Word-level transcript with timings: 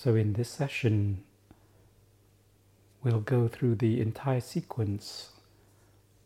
So, 0.00 0.14
in 0.14 0.34
this 0.34 0.48
session, 0.48 1.24
we'll 3.02 3.18
go 3.18 3.48
through 3.48 3.74
the 3.74 4.00
entire 4.00 4.40
sequence 4.40 5.30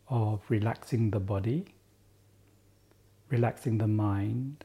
of 0.07 0.41
relaxing 0.47 1.09
the 1.09 1.19
body, 1.19 1.65
relaxing 3.31 3.79
the 3.79 3.87
mind, 3.87 4.63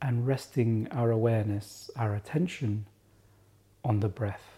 and 0.00 0.28
resting 0.28 0.86
our 0.92 1.10
awareness, 1.10 1.90
our 1.96 2.14
attention 2.14 2.86
on 3.84 3.98
the 3.98 4.08
breath. 4.08 4.48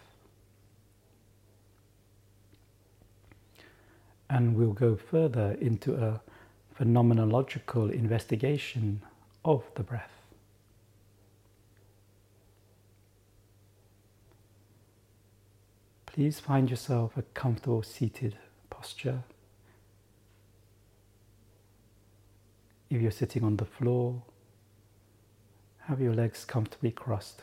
And 4.29 4.55
we'll 4.55 4.73
go 4.73 4.95
further 4.95 5.57
into 5.59 5.95
a 5.95 6.21
phenomenological 6.79 7.91
investigation 7.91 9.01
of 9.43 9.63
the 9.73 9.81
breath. 9.81 10.12
Please 16.13 16.39
find 16.39 16.69
yourself 16.69 17.17
a 17.17 17.23
comfortable 17.23 17.81
seated 17.81 18.37
posture. 18.69 19.23
If 22.91 23.01
you're 23.01 23.09
sitting 23.09 23.43
on 23.43 23.57
the 23.57 23.65
floor, 23.65 24.21
have 25.87 25.99
your 25.99 26.13
legs 26.13 26.45
comfortably 26.45 26.91
crossed. 26.91 27.41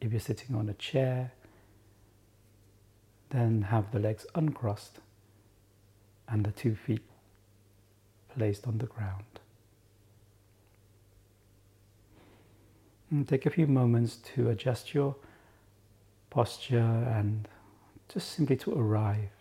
If 0.00 0.10
you're 0.10 0.20
sitting 0.20 0.56
on 0.56 0.68
a 0.68 0.74
chair, 0.74 1.30
then 3.30 3.62
have 3.62 3.92
the 3.92 4.00
legs 4.00 4.26
uncrossed 4.34 4.98
and 6.28 6.44
the 6.44 6.50
two 6.50 6.74
feet 6.74 7.04
placed 8.36 8.66
on 8.66 8.78
the 8.78 8.86
ground. 8.86 9.38
And 13.12 13.28
take 13.28 13.46
a 13.46 13.50
few 13.50 13.68
moments 13.68 14.16
to 14.34 14.50
adjust 14.50 14.92
your 14.92 15.14
posture 16.38 17.04
and 17.18 17.48
just 18.08 18.30
simply 18.30 18.54
to 18.54 18.72
arrive. 18.72 19.32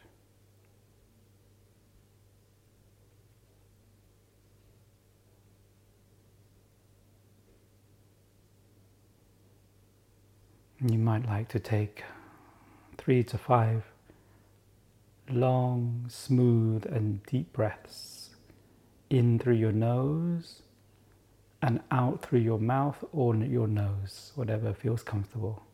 You 10.81 10.97
might 10.97 11.27
like 11.27 11.49
to 11.49 11.59
take 11.59 12.03
three 12.97 13.23
to 13.25 13.37
five 13.37 13.83
long, 15.29 16.05
smooth, 16.09 16.83
and 16.87 17.21
deep 17.27 17.53
breaths 17.53 18.31
in 19.11 19.37
through 19.37 19.57
your 19.57 19.71
nose 19.71 20.63
and 21.61 21.79
out 21.91 22.23
through 22.23 22.39
your 22.39 22.57
mouth 22.57 23.03
or 23.13 23.35
your 23.35 23.67
nose, 23.67 24.31
whatever 24.33 24.73
feels 24.73 25.03
comfortable. 25.03 25.66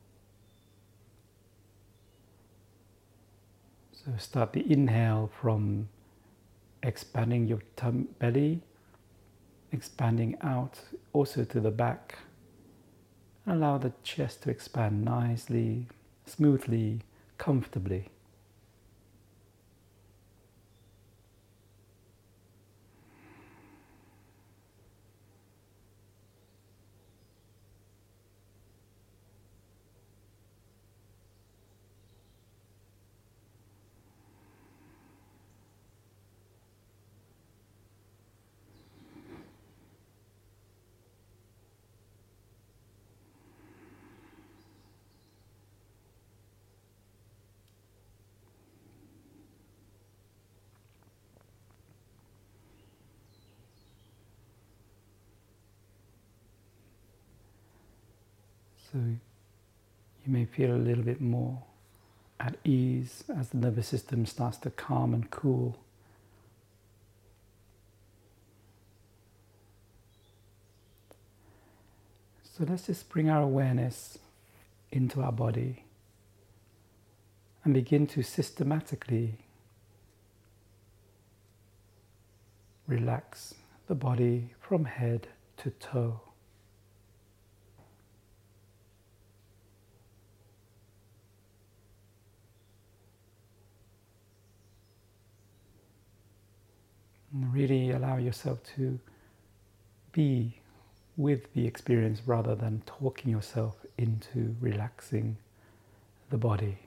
So 4.06 4.12
start 4.18 4.52
the 4.52 4.70
inhale 4.70 5.32
from 5.42 5.88
expanding 6.82 7.48
your 7.48 7.62
tum- 7.78 8.10
belly, 8.20 8.60
expanding 9.72 10.36
out 10.42 10.78
also 11.14 11.46
to 11.46 11.62
the 11.62 11.72
back. 11.72 12.18
Allow 13.48 13.78
the 13.78 13.94
chest 14.04 14.44
to 14.44 14.50
expand 14.50 15.06
nicely, 15.06 15.88
smoothly, 16.26 17.00
comfortably. 17.38 18.10
So 58.94 59.00
you 59.00 60.32
may 60.32 60.46
feel 60.46 60.72
a 60.72 60.78
little 60.78 61.04
bit 61.04 61.20
more 61.20 61.64
at 62.40 62.58
ease 62.64 63.24
as 63.36 63.50
the 63.50 63.58
nervous 63.58 63.88
system 63.88 64.28
starts 64.28 64.58
to 64.58 64.70
calm 64.70 65.16
and 65.16 65.32
cool. 65.32 65.80
So 72.44 72.66
let's 72.70 72.86
just 72.86 73.10
bring 73.10 73.32
our 73.32 73.42
awareness 73.42 74.20
into 74.92 75.24
our 75.24 75.32
body 75.32 75.86
and 77.64 77.74
begin 77.74 78.06
to 78.08 78.22
systematically 78.22 79.40
relax 82.86 83.56
the 83.88 83.96
body 83.96 84.52
from 84.62 84.86
head 84.86 85.30
to 85.58 85.72
toe. 85.72 86.22
And 97.34 97.52
really 97.54 97.90
allow 97.92 98.18
yourself 98.18 98.60
to 98.76 99.00
be 100.12 100.60
with 101.18 101.52
the 101.54 101.66
experience 101.66 102.22
rather 102.26 102.56
than 102.56 102.84
talking 102.86 103.32
yourself 103.32 103.76
into 103.98 104.56
relaxing 104.60 105.38
the 106.30 106.38
body. 106.38 106.78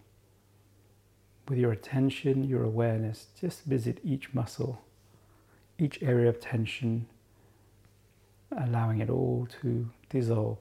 With 1.48 1.58
your 1.58 1.72
attention, 1.72 2.44
your 2.44 2.62
awareness, 2.62 3.26
just 3.40 3.64
visit 3.64 4.00
each 4.04 4.34
muscle, 4.34 4.82
each 5.78 6.02
area 6.02 6.28
of 6.28 6.40
tension, 6.40 7.06
allowing 8.56 9.00
it 9.00 9.10
all 9.10 9.48
to 9.62 9.90
dissolve. 10.10 10.58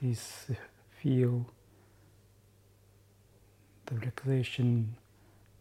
Please 0.00 0.46
feel 1.02 1.46
the 3.86 3.96
relaxation 3.96 4.96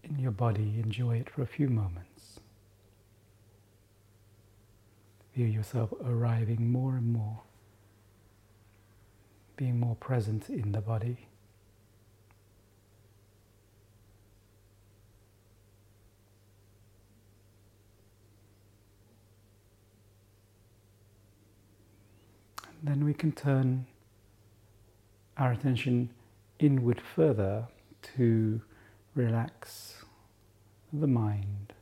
in 0.04 0.18
your 0.18 0.32
body. 0.32 0.80
Enjoy 0.82 1.18
it 1.18 1.30
for 1.30 1.42
a 1.42 1.46
few 1.46 1.68
moments. 1.68 2.40
feel 5.40 5.48
yourself 5.48 5.94
arriving 6.06 6.70
more 6.70 6.96
and 6.96 7.14
more, 7.14 7.40
being 9.56 9.80
more 9.80 9.96
present 9.96 10.50
in 10.50 10.72
the 10.72 10.82
body. 10.82 11.26
then 22.82 23.04
we 23.04 23.14
can 23.14 23.30
turn 23.32 23.86
our 25.40 25.54
attention 25.54 26.10
inward 26.60 27.02
further 27.16 27.66
to 28.18 28.62
relax 29.16 30.04
the 30.92 31.08
mind. 31.08 31.74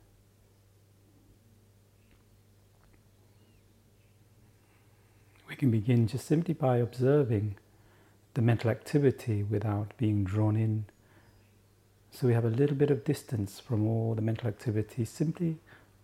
We 5.48 5.56
can 5.56 5.70
begin 5.70 6.06
just 6.06 6.26
simply 6.26 6.54
by 6.54 6.76
observing 6.76 7.56
the 8.34 8.42
mental 8.42 8.70
activity 8.70 9.42
without 9.42 9.96
being 9.96 10.22
drawn 10.22 10.56
in. 10.56 10.84
So 12.12 12.28
we 12.28 12.34
have 12.34 12.44
a 12.44 12.50
little 12.50 12.76
bit 12.76 12.90
of 12.90 13.04
distance 13.04 13.58
from 13.58 13.86
all 13.86 14.14
the 14.14 14.22
mental 14.22 14.48
activity, 14.48 15.04
simply 15.04 15.56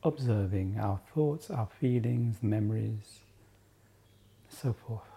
observing 0.03 0.77
our 0.81 1.01
thoughts, 1.15 1.51
our 1.51 1.69
feelings, 1.81 2.43
memories, 2.43 3.21
so 4.49 4.73
forth. 4.73 5.14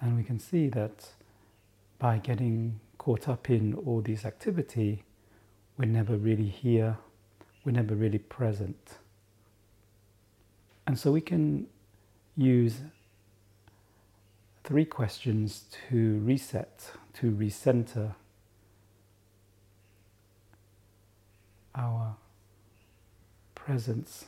And 0.00 0.16
we 0.16 0.22
can 0.22 0.38
see 0.38 0.68
that 0.68 1.08
by 1.98 2.18
getting 2.18 2.80
caught 2.98 3.28
up 3.28 3.50
in 3.50 3.74
all 3.74 4.00
these 4.00 4.24
activity, 4.24 5.04
we're 5.76 5.86
never 5.86 6.16
really 6.16 6.48
here 6.48 6.98
we're 7.68 7.72
never 7.72 7.94
really 7.94 8.18
present. 8.18 8.98
And 10.86 10.98
so 10.98 11.12
we 11.12 11.20
can 11.20 11.66
use 12.34 12.78
three 14.64 14.86
questions 14.86 15.66
to 15.90 16.18
reset, 16.20 16.92
to 17.12 17.30
recenter 17.30 18.14
our 21.74 22.16
presence. 23.54 24.24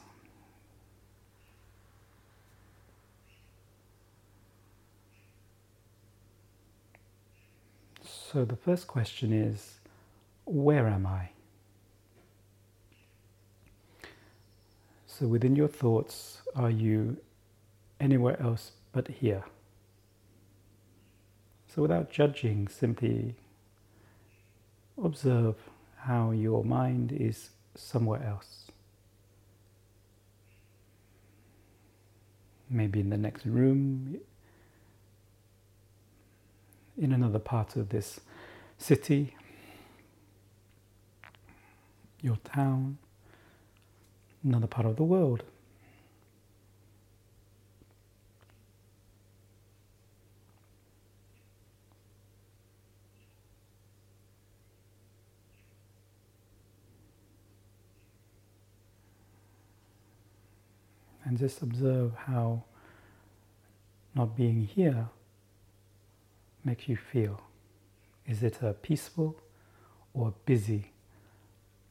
So 8.32 8.44
the 8.44 8.54
first 8.54 8.86
question 8.86 9.32
is 9.32 9.80
where 10.44 10.86
am 10.86 11.04
I? 11.04 11.30
So 15.06 15.26
within 15.26 15.56
your 15.56 15.66
thoughts, 15.66 16.42
are 16.54 16.70
you 16.70 17.16
anywhere 17.98 18.40
else 18.40 18.72
but 18.92 19.08
here? 19.08 19.42
So 21.74 21.82
without 21.82 22.10
judging, 22.12 22.68
simply 22.68 23.34
observe 25.02 25.56
how 25.96 26.30
your 26.30 26.64
mind 26.64 27.10
is 27.10 27.50
somewhere 27.74 28.22
else. 28.22 28.70
Maybe 32.68 33.00
in 33.00 33.10
the 33.10 33.18
next 33.18 33.44
room, 33.44 34.20
in 36.98 37.12
another 37.12 37.38
part 37.38 37.76
of 37.76 37.88
this 37.88 38.20
city, 38.78 39.34
your 42.22 42.36
town 42.36 42.98
another 44.44 44.66
part 44.66 44.86
of 44.86 44.96
the 44.96 45.04
world. 45.04 45.42
And 61.24 61.38
just 61.38 61.62
observe 61.62 62.12
how 62.16 62.64
not 64.14 64.36
being 64.36 64.66
here 64.66 65.08
makes 66.64 66.88
you 66.88 66.96
feel. 66.96 67.40
Is 68.26 68.42
it 68.42 68.62
a 68.62 68.72
peaceful 68.74 69.36
or 70.14 70.34
busy, 70.44 70.92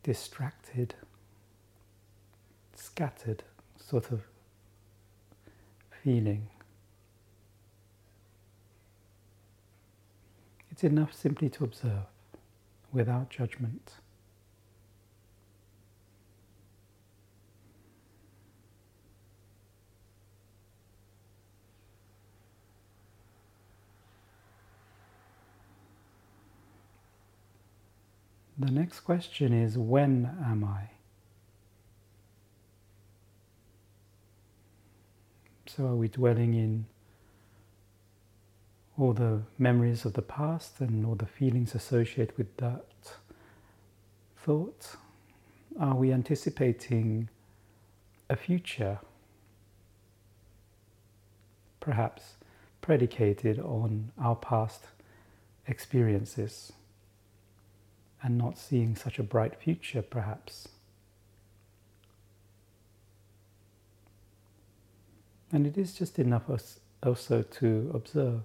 distracted? 0.03 0.95
scattered 2.79 3.43
sort 3.77 4.11
of 4.11 4.21
feeling. 6.03 6.47
It's 10.71 10.83
enough 10.83 11.13
simply 11.13 11.49
to 11.49 11.63
observe 11.65 12.05
without 12.91 13.29
judgment. 13.29 13.95
The 28.59 28.71
next 28.71 28.99
question 29.01 29.53
is 29.53 29.77
when 29.77 30.37
am 30.45 30.65
I? 30.65 30.89
So, 35.65 35.85
are 35.85 35.95
we 35.95 36.09
dwelling 36.09 36.55
in 36.55 36.85
all 38.97 39.13
the 39.13 39.43
memories 39.57 40.03
of 40.03 40.11
the 40.11 40.21
past 40.21 40.81
and 40.81 41.05
all 41.05 41.15
the 41.15 41.25
feelings 41.25 41.73
associated 41.73 42.37
with 42.37 42.57
that 42.57 42.85
thought? 44.35 44.97
Are 45.79 45.95
we 45.95 46.11
anticipating 46.11 47.29
a 48.29 48.35
future, 48.35 48.99
perhaps 51.79 52.33
predicated 52.81 53.57
on 53.57 54.11
our 54.19 54.35
past 54.35 54.87
experiences 55.65 56.73
and 58.21 58.37
not 58.37 58.57
seeing 58.57 58.95
such 58.95 59.19
a 59.19 59.23
bright 59.23 59.55
future, 59.55 60.01
perhaps? 60.01 60.67
And 65.51 65.65
it 65.65 65.77
is 65.77 65.93
just 65.93 66.19
enough 66.19 66.43
also 67.03 67.41
to 67.41 67.91
observe. 67.93 68.41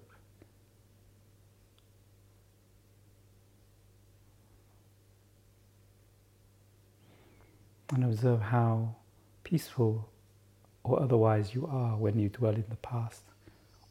And 7.91 8.05
observe 8.05 8.41
how 8.41 8.97
peaceful 9.45 10.09
or 10.83 11.01
otherwise 11.01 11.55
you 11.55 11.67
are 11.67 11.97
when 11.97 12.19
you 12.19 12.29
dwell 12.29 12.55
in 12.55 12.65
the 12.69 12.77
past 12.77 13.23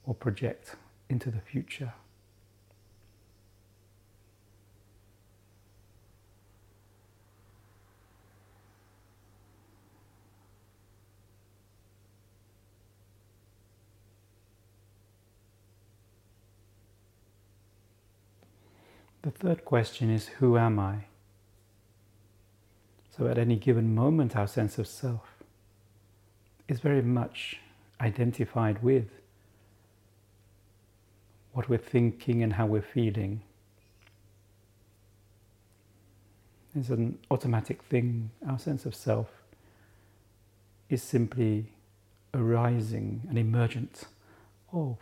or 0.06 0.14
project 0.14 0.76
into 1.10 1.30
the 1.30 1.40
future. 1.40 1.94
Third 19.44 19.66
question 19.66 20.10
is 20.10 20.28
Who 20.40 20.58
am 20.58 20.80
I? 20.80 21.06
So, 23.16 23.28
at 23.28 23.38
any 23.38 23.58
given 23.58 23.94
moment, 23.94 24.36
our 24.36 24.48
sense 24.48 24.78
of 24.78 24.88
self 24.88 25.44
is 26.68 26.80
very 26.80 27.02
much 27.02 27.60
identified 28.00 28.82
with 28.82 29.10
what 31.52 31.70
we're 31.70 31.78
thinking 31.78 32.42
and 32.42 32.54
how 32.54 32.66
we're 32.66 32.82
feeling. 32.82 33.42
It's 36.76 36.90
an 36.90 37.20
automatic 37.30 37.84
thing. 37.84 38.32
Our 38.48 38.58
sense 38.58 38.86
of 38.86 38.96
self 38.96 39.30
is 40.90 41.04
simply 41.04 41.66
arising 42.34 43.22
and 43.30 43.38
emergent 43.38 44.06
of 44.72 44.98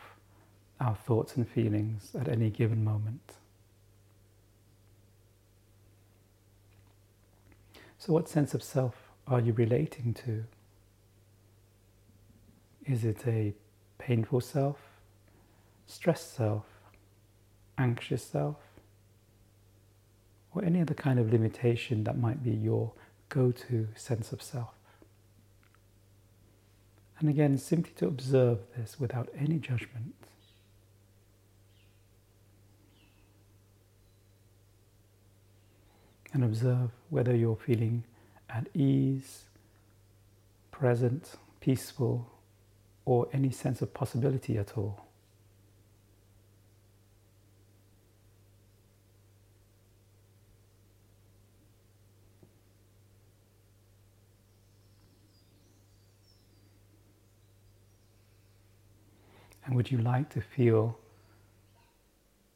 our 0.81 0.95
thoughts 0.95 1.37
and 1.37 1.47
feelings 1.47 2.09
at 2.19 2.27
any 2.27 2.49
given 2.49 2.83
moment. 2.83 3.35
So, 8.01 8.13
what 8.13 8.27
sense 8.27 8.55
of 8.55 8.63
self 8.63 8.95
are 9.27 9.39
you 9.39 9.53
relating 9.53 10.15
to? 10.25 10.45
Is 12.83 13.05
it 13.05 13.27
a 13.27 13.53
painful 13.99 14.41
self, 14.41 14.79
stressed 15.85 16.33
self, 16.33 16.65
anxious 17.77 18.23
self, 18.23 18.55
or 20.55 20.65
any 20.65 20.81
other 20.81 20.95
kind 20.95 21.19
of 21.19 21.31
limitation 21.31 22.03
that 22.05 22.17
might 22.17 22.43
be 22.43 22.49
your 22.49 22.91
go 23.29 23.51
to 23.51 23.87
sense 23.93 24.31
of 24.31 24.41
self? 24.41 24.73
And 27.19 27.29
again, 27.29 27.59
simply 27.59 27.93
to 27.97 28.07
observe 28.07 28.61
this 28.75 28.99
without 28.99 29.29
any 29.37 29.59
judgment. 29.59 30.15
And 36.33 36.43
observe 36.43 36.91
whether 37.09 37.35
you're 37.35 37.57
feeling 37.57 38.05
at 38.49 38.67
ease, 38.73 39.45
present, 40.71 41.35
peaceful, 41.59 42.31
or 43.05 43.27
any 43.33 43.51
sense 43.51 43.81
of 43.81 43.93
possibility 43.93 44.57
at 44.57 44.77
all. 44.77 45.05
And 59.65 59.75
would 59.75 59.91
you 59.91 59.99
like 59.99 60.29
to 60.31 60.41
feel 60.41 60.97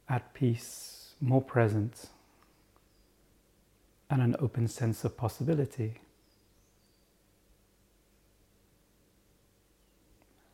at 0.08 0.34
peace, 0.34 1.14
more 1.20 1.40
present, 1.42 2.08
and 4.10 4.22
an 4.22 4.36
open 4.38 4.68
sense 4.68 5.04
of 5.04 5.16
possibility? 5.16 6.00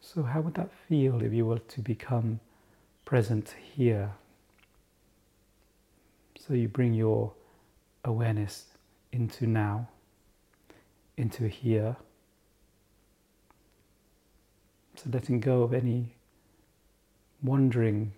So, 0.01 0.23
how 0.23 0.41
would 0.43 0.55
that 0.55 0.71
feel 0.89 1.23
if 1.23 1.33
you 1.33 1.47
were 1.47 1.59
to 1.59 1.81
become 1.81 2.41
present 3.05 3.55
here? 3.75 4.11
So, 6.39 6.55
you 6.55 6.69
bring 6.69 6.93
your 6.93 7.33
awareness 8.05 8.67
into 9.13 9.47
now, 9.47 9.89
into 11.17 11.49
here. 11.49 11.97
So, 14.97 15.09
letting 15.11 15.41
go 15.41 15.63
of 15.63 15.73
any 15.73 16.15
wandering 17.43 18.13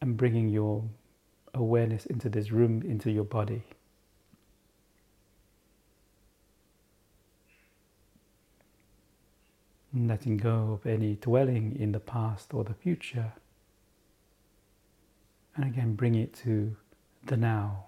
and 0.00 0.16
bringing 0.16 0.48
your 0.48 0.84
awareness 1.52 2.06
into 2.06 2.28
this 2.28 2.50
room, 2.50 2.82
into 2.82 3.10
your 3.10 3.24
body. 3.24 3.64
Letting 9.94 10.36
go 10.36 10.72
of 10.72 10.86
any 10.86 11.16
dwelling 11.16 11.76
in 11.78 11.92
the 11.92 12.00
past 12.00 12.52
or 12.52 12.64
the 12.64 12.74
future. 12.74 13.32
And 15.56 15.64
again, 15.64 15.94
bring 15.94 16.14
it 16.14 16.34
to 16.44 16.76
the 17.24 17.36
now, 17.36 17.86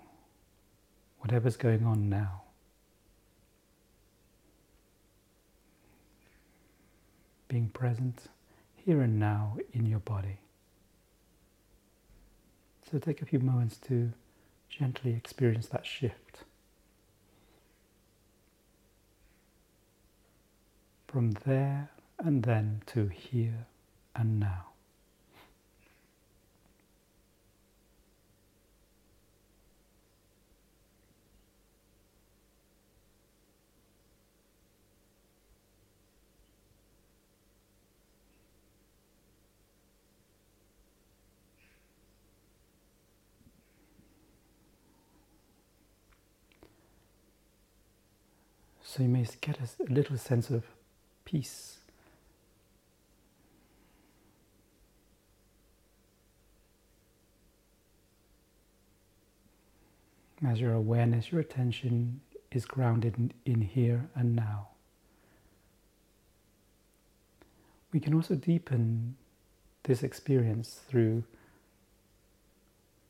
whatever's 1.18 1.56
going 1.56 1.84
on 1.84 2.08
now. 2.08 2.42
Being 7.48 7.68
present 7.68 8.28
here 8.74 9.02
and 9.02 9.18
now 9.18 9.56
in 9.72 9.86
your 9.86 9.98
body. 10.00 10.38
So 12.90 12.98
take 12.98 13.22
a 13.22 13.26
few 13.26 13.38
moments 13.38 13.76
to 13.88 14.12
gently 14.68 15.14
experience 15.14 15.66
that 15.68 15.86
shift. 15.86 16.44
From 21.10 21.32
there 21.44 21.90
and 22.20 22.44
then 22.44 22.82
to 22.86 23.08
here 23.08 23.66
and 24.14 24.38
now. 24.38 24.66
So 48.84 49.02
you 49.02 49.08
may 49.08 49.26
get 49.40 49.58
a 49.58 49.92
little 49.92 50.16
sense 50.16 50.50
of 50.50 50.62
peace. 51.24 51.78
As 60.46 60.60
your 60.60 60.72
awareness, 60.72 61.30
your 61.30 61.40
attention 61.40 62.20
is 62.50 62.64
grounded 62.64 63.34
in, 63.44 63.60
here 63.60 64.08
and 64.14 64.34
now. 64.34 64.68
We 67.92 68.00
can 68.00 68.14
also 68.14 68.34
deepen 68.34 69.16
this 69.82 70.02
experience 70.02 70.80
through 70.88 71.24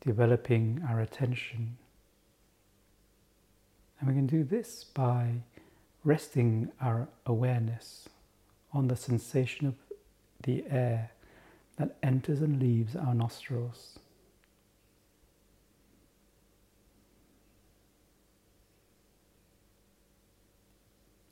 developing 0.01 0.83
our 0.89 0.99
attention. 0.99 1.77
And 3.99 4.09
we 4.09 4.15
can 4.15 4.27
do 4.27 4.43
this 4.43 4.83
by 4.83 5.43
resting 6.03 6.71
our 6.81 7.07
awareness 7.25 8.09
on 8.73 8.87
the 8.87 8.95
sensation 8.95 9.67
of 9.67 9.75
the 10.43 10.63
air 10.69 11.11
that 11.77 11.95
enters 12.01 12.41
and 12.41 12.59
leaves 12.59 12.95
our 12.95 13.13
nostrils. 13.13 13.99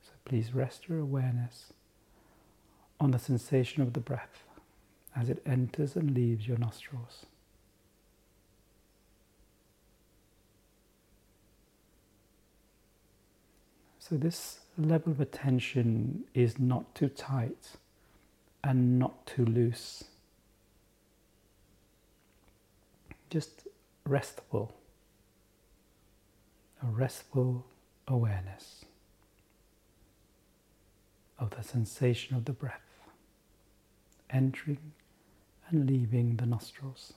So 0.04 0.12
please 0.26 0.54
rest 0.54 0.88
your 0.88 1.00
awareness 1.00 1.74
on 3.00 3.12
the 3.12 3.20
sensation 3.20 3.82
of 3.82 3.94
the 3.94 4.00
breath 4.00 4.44
as 5.16 5.30
it 5.30 5.42
enters 5.46 5.96
and 5.96 6.14
leaves 6.14 6.48
your 6.48 6.58
nostrils. 6.58 7.26
So, 14.10 14.18
this 14.18 14.62
level 14.76 15.12
of 15.12 15.22
attention 15.22 16.24
is 16.34 16.58
not 16.58 16.96
too 16.96 17.10
tight 17.10 17.74
and 18.64 18.98
not 18.98 19.28
too 19.28 19.46
loose. 19.46 20.04
Just 23.30 23.68
restful, 24.06 24.74
a 26.82 26.88
restful 26.88 27.68
awareness 28.08 28.84
of 31.38 31.52
the 31.52 31.62
sensation 31.62 32.36
of 32.36 32.46
the 32.46 32.54
breath 32.54 32.82
entering 34.32 34.92
and 35.70 35.88
leaving 35.88 36.38
the 36.38 36.48
nostrils. 36.48 37.14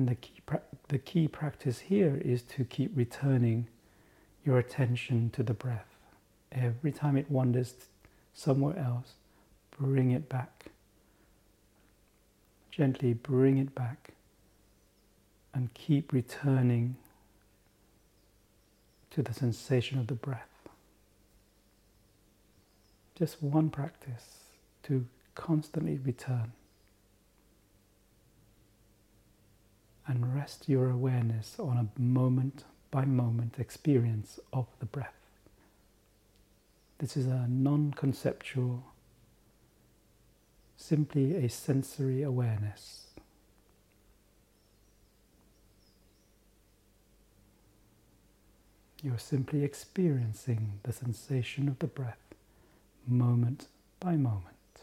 And 0.00 0.08
the 0.08 0.14
key, 0.14 0.40
pra- 0.46 0.62
the 0.88 0.96
key 0.96 1.28
practice 1.28 1.80
here 1.80 2.18
is 2.24 2.40
to 2.54 2.64
keep 2.64 2.90
returning 2.96 3.66
your 4.46 4.56
attention 4.56 5.28
to 5.34 5.42
the 5.42 5.52
breath. 5.52 5.94
Every 6.50 6.90
time 6.90 7.18
it 7.18 7.30
wanders 7.30 7.74
somewhere 8.32 8.78
else, 8.78 9.12
bring 9.78 10.10
it 10.10 10.26
back. 10.26 10.70
Gently 12.70 13.12
bring 13.12 13.58
it 13.58 13.74
back 13.74 14.14
and 15.52 15.74
keep 15.74 16.14
returning 16.14 16.96
to 19.10 19.22
the 19.22 19.34
sensation 19.34 19.98
of 19.98 20.06
the 20.06 20.14
breath. 20.14 20.66
Just 23.14 23.42
one 23.42 23.68
practice 23.68 24.44
to 24.84 25.04
constantly 25.34 25.98
return. 26.02 26.52
And 30.10 30.34
rest 30.34 30.68
your 30.68 30.90
awareness 30.90 31.54
on 31.60 31.76
a 31.76 32.00
moment 32.00 32.64
by 32.90 33.04
moment 33.04 33.60
experience 33.60 34.40
of 34.52 34.66
the 34.80 34.86
breath. 34.86 35.14
This 36.98 37.16
is 37.16 37.26
a 37.26 37.46
non 37.48 37.92
conceptual, 37.92 38.82
simply 40.76 41.36
a 41.36 41.48
sensory 41.48 42.24
awareness. 42.24 43.06
You're 49.04 49.16
simply 49.16 49.62
experiencing 49.62 50.80
the 50.82 50.92
sensation 50.92 51.68
of 51.68 51.78
the 51.78 51.86
breath 51.86 52.18
moment 53.06 53.68
by 54.00 54.16
moment, 54.16 54.82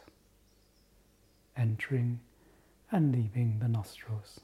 entering 1.57 2.21
and 2.91 3.13
leaving 3.13 3.59
the 3.59 3.67
nostrils. 3.67 4.39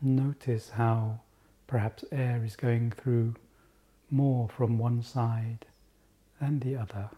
Notice 0.00 0.70
how 0.70 1.20
perhaps 1.66 2.04
air 2.12 2.44
is 2.44 2.54
going 2.54 2.90
through 2.90 3.34
more 4.10 4.48
from 4.48 4.78
one 4.78 5.02
side 5.02 5.66
than 6.40 6.60
the 6.60 6.76
other. 6.76 7.10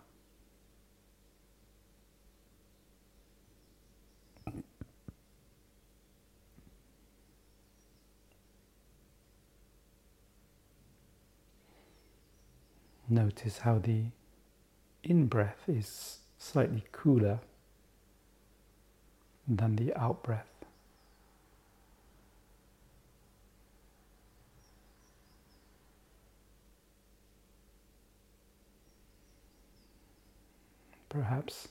Notice 13.10 13.58
how 13.58 13.78
the 13.78 14.04
in 15.02 15.26
breath 15.26 15.64
is 15.66 16.18
slightly 16.36 16.84
cooler 16.92 17.40
than 19.48 19.76
the 19.76 19.94
out 19.96 20.22
breath. 20.22 20.57
Perhaps 31.08 31.68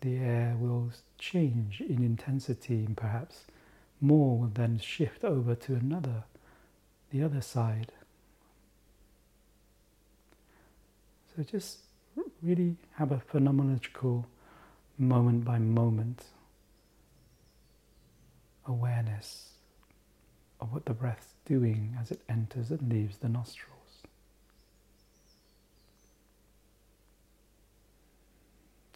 the 0.00 0.16
air 0.16 0.56
will 0.58 0.90
change 1.18 1.80
in 1.80 2.02
intensity 2.02 2.84
and 2.84 2.96
perhaps 2.96 3.44
more 4.00 4.38
will 4.38 4.48
then 4.48 4.78
shift 4.78 5.24
over 5.24 5.54
to 5.54 5.74
another, 5.74 6.24
the 7.10 7.22
other 7.22 7.40
side. 7.40 7.92
So 11.36 11.42
just 11.42 11.80
really 12.42 12.76
have 12.94 13.12
a 13.12 13.22
phenomenological 13.32 14.24
moment 14.98 15.44
by 15.44 15.58
moment 15.58 16.24
awareness 18.66 19.50
of 20.60 20.72
what 20.72 20.86
the 20.86 20.94
breath's 20.94 21.34
doing 21.44 21.96
as 22.00 22.10
it 22.10 22.20
enters 22.28 22.70
and 22.70 22.90
leaves 22.90 23.18
the 23.18 23.28
nostril. 23.28 23.79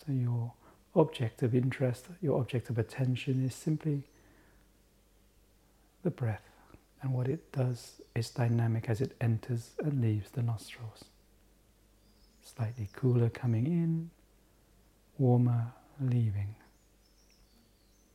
Your 0.08 0.52
object 0.94 1.42
of 1.42 1.54
interest, 1.54 2.06
your 2.20 2.38
object 2.40 2.70
of 2.70 2.78
attention 2.78 3.44
is 3.44 3.54
simply 3.54 4.04
the 6.02 6.10
breath 6.10 6.42
and 7.02 7.12
what 7.12 7.28
it 7.28 7.52
does 7.52 8.00
is 8.14 8.30
dynamic 8.30 8.88
as 8.88 9.00
it 9.00 9.16
enters 9.20 9.72
and 9.78 10.00
leaves 10.00 10.30
the 10.30 10.42
nostrils. 10.42 11.04
Slightly 12.42 12.88
cooler 12.94 13.28
coming 13.28 13.66
in, 13.66 14.10
warmer 15.18 15.72
leaving. 16.00 16.54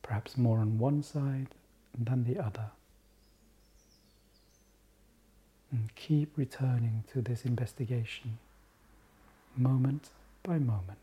Perhaps 0.02 0.36
more 0.36 0.58
on 0.58 0.78
one 0.78 1.02
side 1.02 1.48
than 1.96 2.24
the 2.24 2.38
other. 2.38 2.70
And 5.70 5.94
keep 5.94 6.36
returning 6.36 7.04
to 7.12 7.20
this 7.20 7.44
investigation 7.44 8.38
moment 9.56 10.10
by 10.42 10.58
moment. 10.58 10.98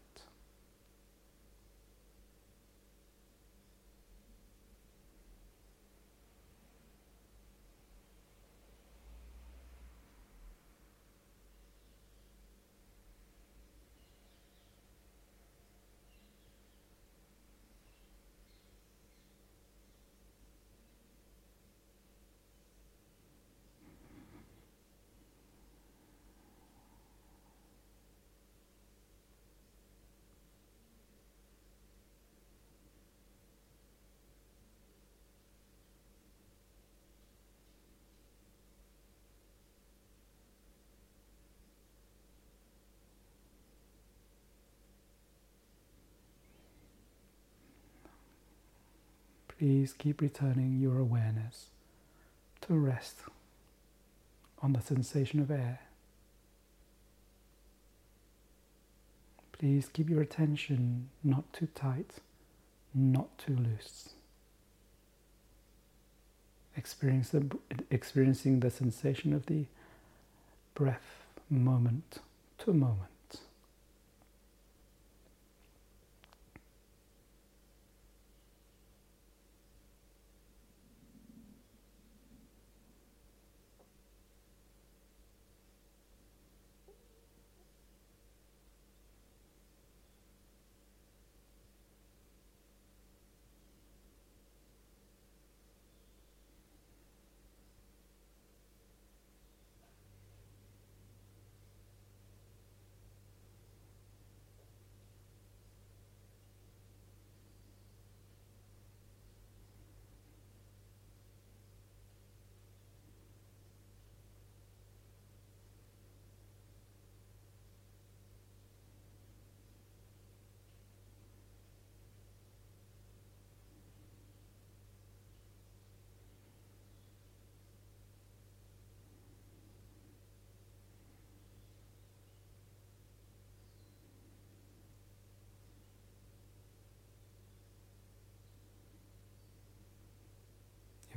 Please 49.58 49.94
keep 49.94 50.22
returning 50.22 50.78
your 50.80 51.00
awareness 51.00 51.68
to 52.62 52.74
rest 52.76 53.18
on 54.62 54.74
the 54.74 54.82
sensation 54.82 55.40
of 55.40 55.50
air. 55.50 55.80
Please 59.52 59.90
keep 59.92 60.10
your 60.10 60.22
attention 60.22 61.10
not 61.24 61.52
too 61.54 61.68
tight, 61.74 62.16
not 62.94 63.36
too 63.40 63.56
loose. 63.56 64.10
Experience 66.76 67.30
the, 67.30 67.50
experiencing 67.90 68.60
the 68.60 68.70
sensation 68.70 69.34
of 69.34 69.48
the 69.48 69.66
breath 70.76 71.26
moment 71.50 72.20
to 72.60 72.72
moment. 72.72 73.10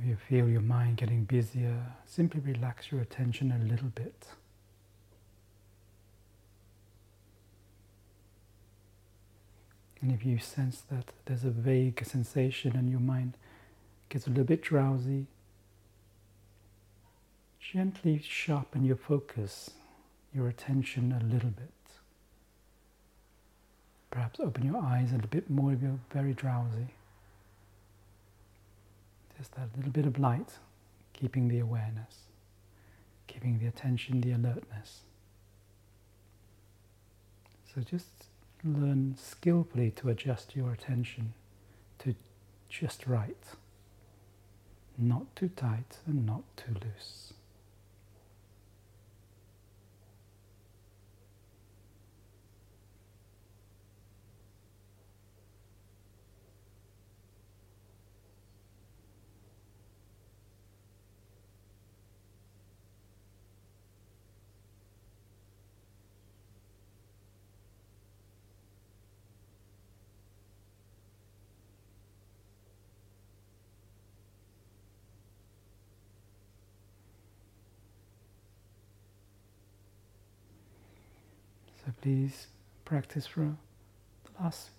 you 0.11 0.17
feel 0.27 0.49
your 0.49 0.59
mind 0.59 0.97
getting 0.97 1.23
busier, 1.23 1.85
simply 2.05 2.41
relax 2.41 2.91
your 2.91 2.99
attention 2.99 3.49
a 3.49 3.71
little 3.71 3.87
bit. 3.95 4.27
And 10.01 10.11
if 10.11 10.25
you 10.25 10.37
sense 10.37 10.83
that 10.91 11.13
there's 11.25 11.45
a 11.45 11.49
vague 11.49 12.03
sensation 12.05 12.75
and 12.75 12.89
your 12.89 12.99
mind 12.99 13.37
gets 14.09 14.27
a 14.27 14.29
little 14.29 14.43
bit 14.43 14.61
drowsy, 14.61 15.27
gently 17.61 18.21
sharpen 18.21 18.83
your 18.83 18.97
focus, 18.97 19.69
your 20.35 20.49
attention 20.49 21.13
a 21.13 21.23
little 21.23 21.51
bit. 21.51 21.69
Perhaps 24.09 24.41
open 24.41 24.65
your 24.65 24.77
eyes 24.77 25.11
a 25.11 25.15
little 25.15 25.29
bit 25.29 25.49
more 25.49 25.71
if 25.71 25.81
you're 25.81 25.99
very 26.11 26.33
drowsy. 26.33 26.87
Just 29.41 29.55
that 29.55 29.75
little 29.75 29.91
bit 29.91 30.05
of 30.05 30.19
light, 30.19 30.59
keeping 31.13 31.47
the 31.47 31.57
awareness, 31.57 32.27
keeping 33.25 33.57
the 33.57 33.65
attention, 33.65 34.21
the 34.21 34.33
alertness. 34.33 34.99
So 37.73 37.81
just 37.81 38.27
learn 38.63 39.15
skillfully 39.17 39.89
to 39.95 40.09
adjust 40.09 40.55
your 40.55 40.71
attention 40.71 41.33
to 41.97 42.13
just 42.69 43.07
right, 43.07 43.43
not 44.95 45.35
too 45.35 45.49
tight 45.49 45.97
and 46.05 46.23
not 46.23 46.43
too 46.55 46.75
loose. 46.85 47.33
So 81.83 81.91
please 82.01 82.47
practice 82.85 83.25
for 83.25 83.55
the 84.25 84.43
last 84.43 84.69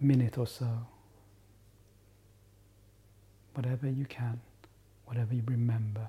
minute 0.00 0.38
or 0.38 0.46
so. 0.46 0.86
Whatever 3.54 3.88
you 3.88 4.04
can, 4.04 4.40
whatever 5.04 5.34
you 5.34 5.42
remember. 5.46 6.08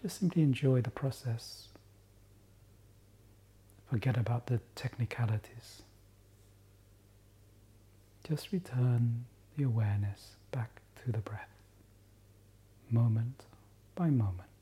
Just 0.00 0.20
simply 0.20 0.42
enjoy 0.42 0.82
the 0.82 0.90
process. 0.90 1.68
Forget 3.90 4.16
about 4.16 4.46
the 4.46 4.60
technicalities. 4.76 5.82
Just 8.28 8.52
return 8.52 9.24
the 9.56 9.64
awareness 9.64 10.36
back 10.52 10.80
to 11.04 11.12
the 11.12 11.18
breath, 11.18 11.50
moment 12.90 13.44
by 13.94 14.10
moment. 14.10 14.53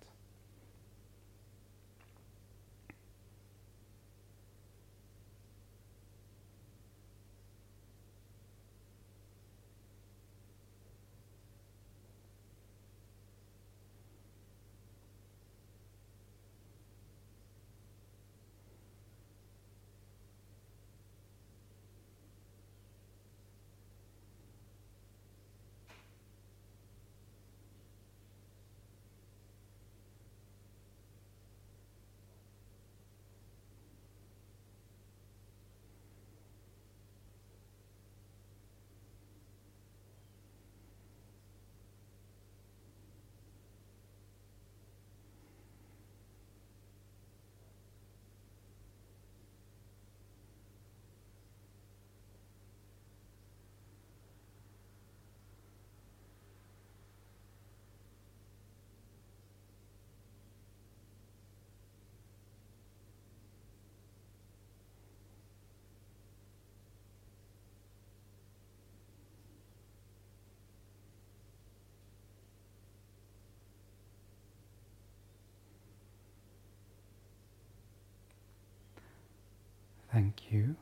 Thank 80.13 80.53
you. 80.53 80.77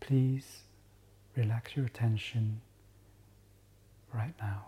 Please 0.00 0.62
relax 1.36 1.76
your 1.76 1.86
attention 1.86 2.60
right 4.12 4.34
now. 4.40 4.66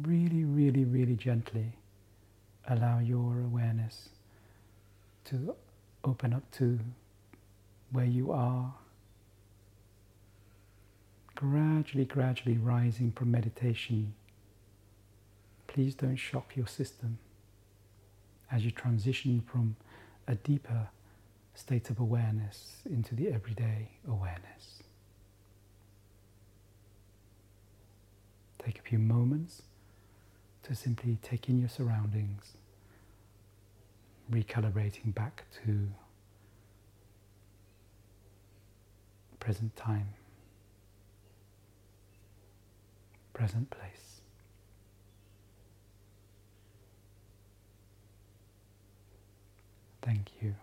Really, 0.00 0.44
really, 0.44 0.84
really 0.84 1.16
gently 1.16 1.72
allow 2.68 3.00
your 3.00 3.40
awareness 3.40 4.10
to 5.24 5.56
open 6.04 6.32
up 6.32 6.48
to 6.52 6.78
where 7.90 8.04
you 8.04 8.30
are. 8.32 8.72
Gradually, 11.34 12.04
gradually 12.04 12.56
rising 12.56 13.10
from 13.10 13.32
meditation. 13.32 14.14
Please 15.66 15.94
don't 15.94 16.16
shock 16.16 16.52
your 16.54 16.68
system 16.68 17.18
as 18.50 18.64
you 18.64 18.70
transition 18.70 19.42
from 19.50 19.74
a 20.26 20.34
deeper 20.34 20.88
state 21.54 21.90
of 21.90 22.00
awareness 22.00 22.82
into 22.86 23.14
the 23.14 23.28
everyday 23.28 23.90
awareness. 24.08 24.82
Take 28.58 28.78
a 28.78 28.82
few 28.82 28.98
moments 28.98 29.62
to 30.62 30.74
simply 30.74 31.18
take 31.22 31.48
in 31.48 31.58
your 31.58 31.68
surroundings, 31.68 32.52
recalibrating 34.30 35.12
back 35.14 35.44
to 35.64 35.88
present 39.40 39.74
time, 39.74 40.14
present 43.34 43.68
place. 43.70 44.11
Thank 50.02 50.26
you. 50.40 50.54